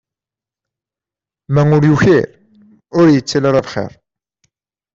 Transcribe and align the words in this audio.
Ma 1.53 1.61
ur 1.75 1.83
yukir, 1.89 2.25
ur 2.99 3.05
yettili 3.13 3.47
ara 3.49 3.65
bxir. 3.65 3.91